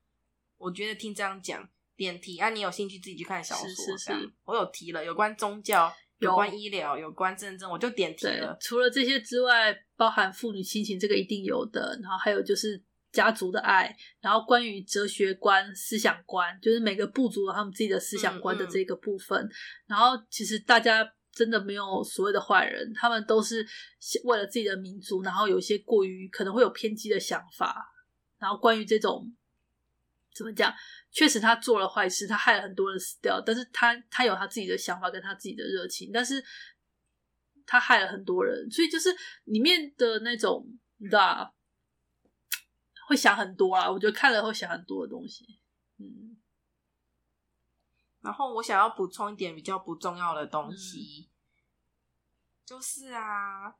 [0.58, 1.70] 我觉得听这样讲。
[2.00, 2.50] 点题啊！
[2.50, 3.68] 你有兴趣自己去看小说。
[3.68, 8.58] 是是是，我有提了，有关宗教、有关医疗、有关战争，我就点题了。
[8.62, 12.00] 除了这些之外，包含父女亲情，这个一定有的。
[12.02, 12.82] 然后还有就是
[13.12, 19.38] 家族的爱，然后关于哲学观、思想观，就是每个部族有他们自己的思想观的这个部分。
[19.44, 19.52] 嗯嗯。
[19.88, 23.68] 然后其实大家真的没有所谓的坏人，他们都是
[24.24, 27.86] 为了自己的民族，然后有一些过于可能会有偏激的想法。
[28.40, 29.30] 然后关于这种
[30.40, 30.74] 怎么讲？
[31.12, 33.42] 确实，他做了坏事，他害了很多人死掉。
[33.46, 36.42] 但是他他有他自己的想法跟他自己的热情，但是
[37.66, 40.66] 他害了很多人，所以就是里面的那种，
[40.98, 41.54] 你知道，
[43.08, 43.92] 会想很多啊。
[43.92, 45.60] 我觉得看了会想很多的东西。
[45.98, 46.38] 嗯，
[48.22, 51.30] 然后我想要补充一点比较不重要的东西，嗯、
[52.66, 53.76] 就是啊，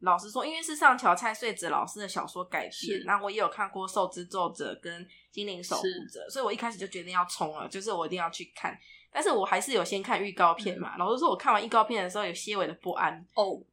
[0.00, 8.78] 老实说，因为是上桥菜穗子老师的小说改编，是那我也有看过《兽之奏者》跟《精灵守护者》，所以我一开始就决定要冲了，就是我一定要去看。
[9.10, 10.94] 但是我还是有先看预告片嘛。
[10.96, 13.64] 嗯、老实说，我看完预告片的时候有些微的不安哦。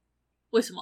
[0.52, 0.82] 为什么？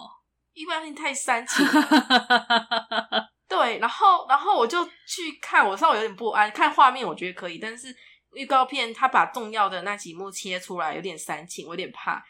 [0.53, 3.31] 预告片太煽情了。
[3.49, 6.51] 对，然后然后我就去看，我稍微有点不安。
[6.51, 7.93] 看画面我觉得可以，但是
[8.33, 12.23] 预告片他把重要的那几幕切出来，有点煽情，我有点怕。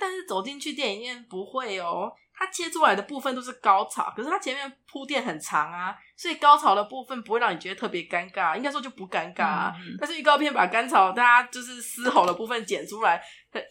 [0.00, 2.12] 但是走进去电影院不会哦。
[2.38, 9.72] 它切出来的部分都是高潮，可是它前面铺垫很长啊，所以高潮的部分不会让你觉得特别尴尬，应该说就不尴尬啊。
[9.78, 13.22] 嗯、但是预告片把甘草大家就是嘶吼的部分剪出来，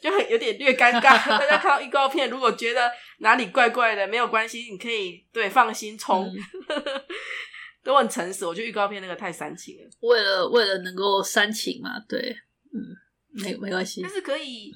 [0.01, 1.03] 就很有点略尴尬。
[1.37, 6.83] 大家看到预告片，如果觉得哪里怪怪的，没有关系，你可以对放心冲，嗯、
[7.85, 8.47] 都很诚实。
[8.47, 12.35] 我觉得预告片那个太煽情了，为了为了能够煽情嘛，对，
[12.73, 14.73] 嗯，没没关系，但是可以。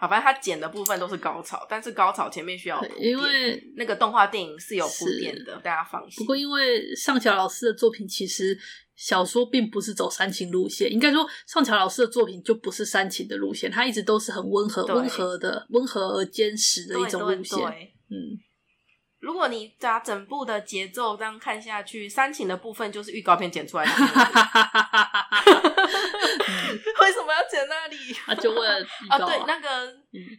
[0.00, 6.16] 好，反正他剪的部分都是高潮，但是高潮前面需要因为那个动画电影是有铺垫的，大家放心。
[6.18, 8.56] 不过，因为上桥老师的作品其实
[8.94, 17.58] 小说并不是走煽情路线，应该说上桥老师的作品就不是煽情的路线，他一直都是很温和、温和的、温和而坚实的一种路线。
[17.58, 18.38] 对对对嗯。
[19.20, 23.90] 如果你把整部的节奏这样看下去，煽情的部分就是预告片剪出来的。
[27.00, 27.96] 为什么要剪那里？
[28.26, 29.16] 啊，就为了啊。
[29.16, 30.38] 啊，对，那个，嗯，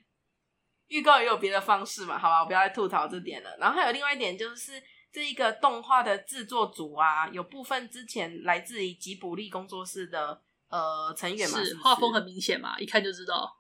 [0.88, 2.18] 预告也有别的方式嘛？
[2.18, 3.58] 好吧，我不要再吐槽这点了。
[3.60, 13.60] 然后还有另外一点，就是这一个动画的制作组啊，有部分之前来自于吉卜力工作室的呃成员嘛，是画风很明显嘛，一看就知道。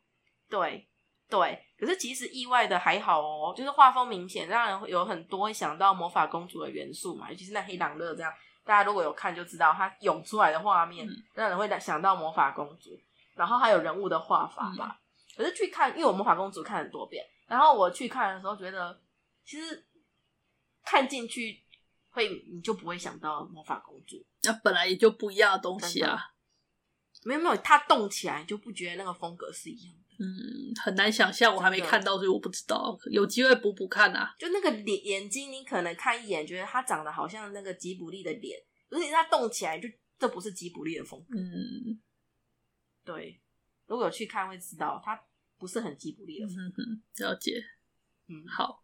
[0.49, 0.87] 对。
[1.29, 12.99] 对，可是其实意外的还好哦，就是画风明显，让人有很多会想到魔法公主的元素嘛，尤其是那黑狼乐这样，大家如果有看就知道，它涌出来的画面让人会想到魔法公主，
[13.35, 14.99] 然后还有人物的画法吧。
[14.99, 18.99] 嗯、可是去看，因为我魔法公主看很多遍，然后我去看的时候觉得，
[19.45, 19.85] 其实
[20.83, 21.63] 看进去
[22.09, 26.31] 会你就不会想到魔法公主，那本来也就不一样的东西啊。
[27.23, 30.08] 没有没有，它动起来就不觉得那个风格是一样的。
[30.21, 32.99] 嗯，很难想象，我还没看到，所以我不知道。
[33.09, 34.35] 有机会补补看啊。
[34.37, 39.87] 就那个脸眼睛，你可能看一眼，觉得他长得好像那个吉卜力的脸，而且他动起来，就
[40.19, 41.39] 这不是吉卜力的风格。
[41.39, 42.01] 嗯，
[43.05, 43.39] 对。
[43.87, 45.17] 如果有去看会知道，他
[45.57, 46.83] 不是很吉卜力的风格。
[46.83, 47.63] 嗯，了解。
[48.27, 48.83] 嗯，好。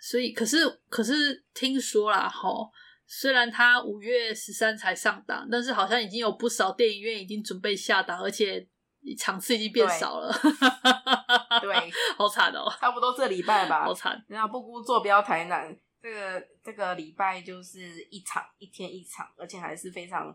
[0.00, 2.70] 所以，可是，可是听说啦，吼，
[3.04, 8.68] 虽然他五月十三才上档，但是好像已经有不少电影院已经准备下档，而且。
[9.16, 10.32] 场次已经变少了，
[11.60, 14.22] 对，对好惨哦、喔，差不多这礼拜吧，好惨。
[14.28, 20.34] 然后布谷坐标台南，这个这个礼拜就是一场，一天一场，而且还是非常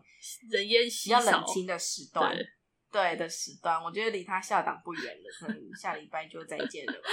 [0.50, 2.46] 人烟稀少、比较冷清的时段，对，
[2.90, 7.08] 对的时段，我觉得离他下档不远了，可能下礼拜就再见了吧。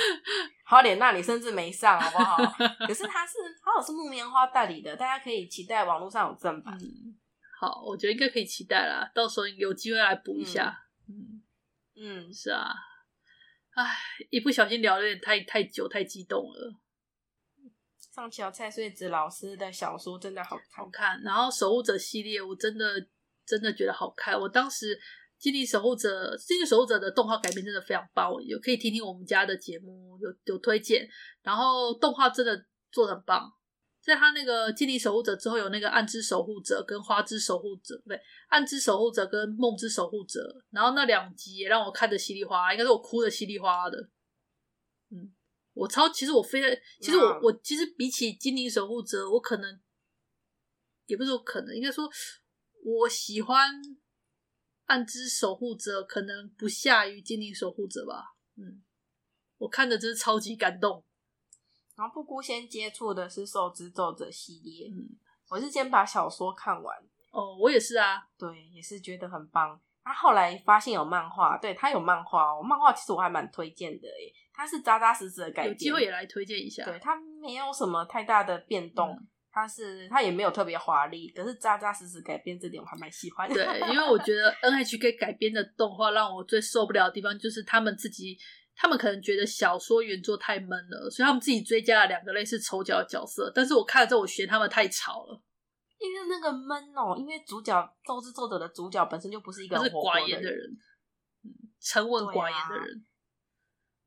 [0.65, 2.37] 好脸那里甚至没上，好不好？
[2.87, 6.75] 可是他是他好是木棉花代理的，大家可以期待网络上有正版。
[6.81, 7.15] 嗯，
[7.59, 10.79] 好，我觉得应该可以期待啦，到时候有机会来补一下。
[10.79, 10.83] 嗯。
[11.05, 11.32] 嗯，
[12.33, 12.73] 是啊，
[13.75, 13.97] 唉，
[14.29, 16.79] 一不小心聊的有点太太久，太激动了。
[18.13, 22.85] 上桥菜穗子老师的小说真的好好看，然后守护者系列我真的
[23.45, 24.39] 真的觉得好看。
[24.39, 24.95] 我当时
[25.39, 31.09] 《精灵守护者》《精灵守护者》的动画改编真的非常棒，有可以听听我们家的节目，有有推荐。
[31.41, 33.51] 然后动画真的做的很棒。
[34.03, 40.61] 在他那个精灵守护者之后，有那个暗之守护者跟花之守护者，不对，暗之守护者跟梦之守护者。
[40.71, 43.97] 然后那两集也让我看的稀里哗啦，应该是我哭的稀里哗啦的。
[45.09, 45.33] 嗯，
[45.73, 49.79] 我超，其实我非常，其实我我其实比起精灵守护者，我可能
[51.05, 52.09] 也不是说可能，应该说
[52.83, 53.71] 我喜欢
[54.87, 58.35] 暗之守护者，可能不下于精灵守护者吧。
[58.57, 58.83] 嗯，
[59.59, 61.05] 我看的真是超级感动。
[61.95, 65.09] 然后布谷先接触的是《受之奏者》系列，嗯，
[65.49, 66.97] 我是先把小说看完，
[67.31, 69.79] 哦，我也是啊，对，也是觉得很棒。
[70.03, 76.83] 他、啊、后来发现有漫画，对他有漫画哦，漫画其实我还蛮推荐的诶，他是扎扎实实的改编，有机会也来推荐一下。
[76.83, 79.15] 对，他没有什么太大的变动，
[79.51, 83.55] 他、嗯、是他也没有特别华丽，可是扎扎实实改编这点我还蛮喜欢的。
[83.55, 88.35] 对，因为我觉得 NHK 改编的动画让我最受不了的地方就是他们自己。
[88.75, 93.51] 他们可能觉得小说原作太闷了，所以他们自己追加了两个类似丑角的角色。
[93.53, 95.41] 但是我看了之后，我嫌他们太吵了。
[95.99, 97.73] 因为那个闷哦，因为主角
[98.05, 100.77] 《斗之斗者》的主角本身就不是一个是寡言的人，
[101.79, 103.05] 沉稳寡言的人。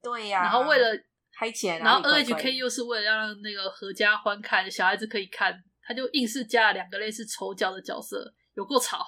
[0.03, 0.43] 对呀、啊。
[0.43, 0.89] 然后为了
[1.33, 9.07] 嗨起来，然后 NHK 又是为了让那个合家欢看，小孩子可以看，他就硬是加了两个类似丑角的角色，有够吵。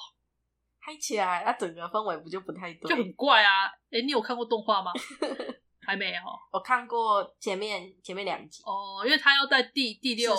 [0.89, 3.67] 嗨起来，那整个氛围不就不太对，就很怪啊！
[3.91, 4.91] 哎、欸，你有看过动画吗？
[5.85, 6.23] 还没有。
[6.51, 10.35] 我看过前面前面两集哦，因为他要在第第六、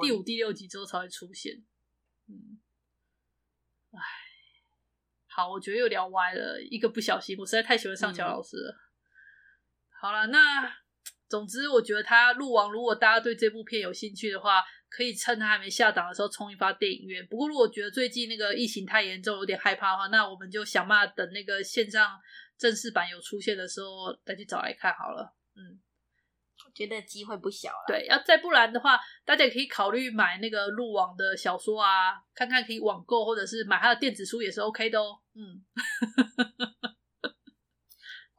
[0.00, 1.54] 第五、第六集之后才会出现。
[2.26, 2.58] 嗯，
[3.92, 4.00] 唉，
[5.28, 8.72] 好，我觉得又聊歪了，一个不小心，我实在太喜欢上桥老师了。
[8.72, 8.82] 嗯、
[10.00, 10.81] 好了，那
[11.32, 17.26] 总之，我觉得他鹿王，如果大家对这部片有兴趣的话，可以趁他还没下档的时候冲一发电影院。
[17.26, 22.20] 不过，如果觉得最近那个疫情太严重，有点害怕的话，那我们就想办法等那个线上。
[22.58, 25.34] 正式版有出现的时候再去找来看好了。
[25.56, 25.80] 嗯，
[26.66, 27.84] 我觉得机会不小了。
[27.88, 35.18] 对，要再不然的话，大家也可以考虑买那个鹿王的小说啊，看看可以网购，或者是买他的电子书也是 OK 的哦。
[35.34, 35.64] 嗯，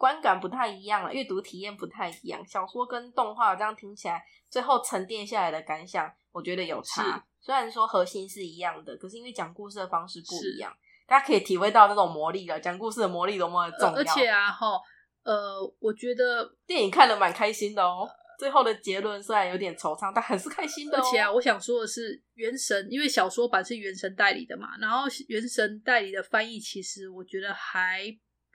[0.03, 2.45] 观感不太一样了，阅读体验不太一样。
[2.45, 7.25] 小说跟动画这样听起来，最后沉淀下来的感想，我觉得有差。
[7.39, 10.75] 虽然说核心是一样的，可是因为讲故事的方式不一样。
[11.07, 13.95] 大家可以体会到那种魔力了，讲故事的魔力多么的重要。
[13.95, 14.77] 而且啊，哈，
[15.23, 18.05] 呃，我觉得电影看的蛮开心的哦。
[18.37, 21.01] 最后的结论虽然有点惆怅，但很是开心的哦。
[21.01, 28.03] 而且啊，我想说的是，原神因为小说版是原神代理的嘛，然后原神代理的翻译其实我觉得还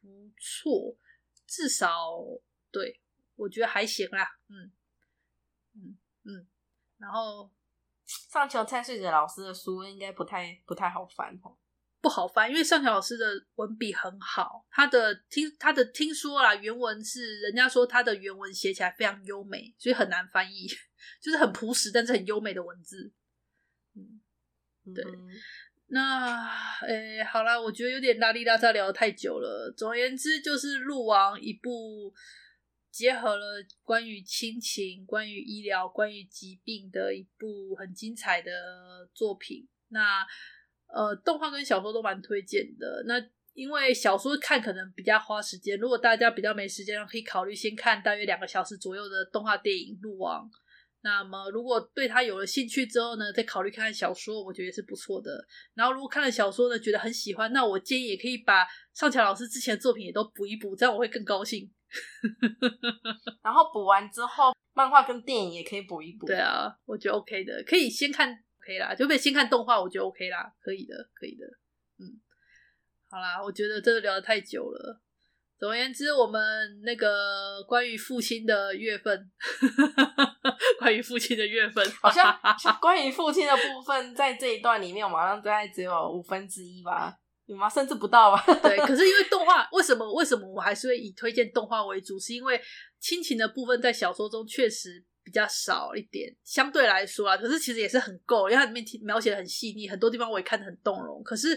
[0.02, 0.94] 不错，
[1.48, 2.14] 至少
[2.70, 3.00] 对
[3.34, 4.38] 我觉得还行啦。
[4.48, 4.70] 嗯
[5.74, 6.46] 嗯嗯，
[6.98, 7.50] 然后
[8.04, 11.56] 上桥菜穗子老师的书应该不太不太好翻哦。
[12.00, 13.26] 不好翻，因为上桥老师的
[13.56, 20.68] 文笔很好，他的听他的听说啦，原文是人家说他的原文写起来非常优美，所以很难翻译，
[21.20, 23.12] 就是很朴实但是很优美的文字。
[23.94, 24.20] 嗯，
[24.94, 25.04] 对。
[25.04, 25.28] 嗯、
[25.88, 26.48] 那
[26.86, 29.72] 诶、好啦，我觉得有点拉里拉杂聊得太久了。
[29.76, 32.14] 总而言之，就是鹿王一部
[32.90, 39.68] 结合了关于亲情、关于医疗、关于疾病的一部很精彩的作品。
[39.88, 40.26] 那。
[40.90, 43.04] 呃，动画跟小说都蛮推荐的。
[43.06, 43.22] 那
[43.52, 50.46] 因为小说看可能比较花时间，如果大家比较没时间，可以考虑先看大约两个小时左右的动画电影《鹿王》。
[51.00, 55.46] 那么如果对他有了兴趣之后呢，再考虑看看小说，我觉得也是不错的。
[55.74, 61.70] 然后如果看了小说呢，觉得很喜欢，那我建议也可以把上桥老师之前的作品也都补一补，这样我会更高兴。
[63.42, 66.26] 然后补完之后，漫画跟电影也可以补一补。
[66.26, 68.44] 对啊，我觉得 OK 的，可以先看。
[68.60, 71.46] 可以啦，就被先看动画，我觉得 OK 啦，可以的，可以的，
[71.96, 72.20] 嗯，
[73.08, 75.00] 好啦，我觉得真的聊得太久了。
[75.58, 76.40] 总而言之，我们
[76.82, 79.30] 那个关于父亲的月份，
[80.78, 82.38] 关于父亲的月份，好像
[82.80, 87.12] 关于父亲的部分，在这一段里面，我们好像大概只有五分之一吧，
[87.46, 87.68] 有吗？
[87.68, 88.44] 甚至不到吧？
[88.62, 90.12] 对，可是因为 动画，为什么？
[90.14, 92.18] 为什么我还是会以推荐动画为主？
[92.18, 92.60] 是因为
[93.00, 95.04] 亲情的部分在小说中确实。
[95.24, 101.22] 比较少一点，相对来说啊，可是其实也是很够，因为它里面描写的很细腻，很多地方我也看得很动容。
[101.22, 101.48] 可是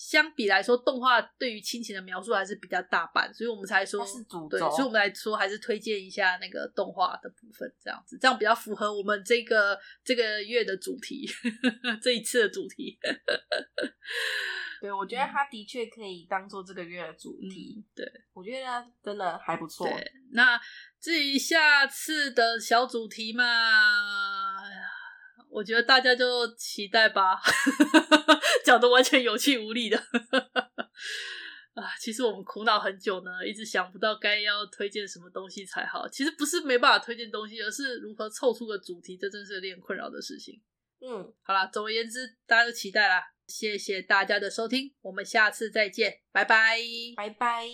[0.00, 4.48] 相比来说，动画对于亲情的描述还是比较大半，所以我们才说是主轴。
[4.48, 11.28] 对，所以我们来说还是推荐一下那个动画的部分，这样子，这样比较符合我们这个这个月的主题，
[12.00, 12.98] 这一次的主题。
[14.80, 17.74] 对，我觉得它的确可以当做这个月的主题。
[17.76, 19.86] 嗯、对，我觉得真的还不错。
[19.86, 20.58] 对，那
[20.98, 23.44] 至于下次的小主题嘛，
[25.50, 27.38] 我觉得大家就期待吧。
[28.70, 29.98] 讲的完全有气无力的
[31.74, 31.90] 啊！
[31.98, 36.06] 其实我们苦恼很久呢，一直想不到该要推荐什么东西才好。
[36.08, 40.62] 其实不是没办法推荐东西，而是如何凑出个主题，这真是有点困扰的事情。
[41.00, 43.24] 嗯，好啦，总而言之，大家都期待啦。
[43.48, 46.78] 谢谢大家的收听，我们下次再见，拜拜，
[47.16, 47.66] 拜拜。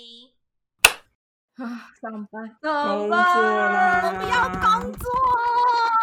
[1.56, 5.10] 啊，上班，上班，我不要工作，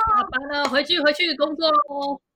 [0.06, 2.22] 下班了，回去回去工作喽。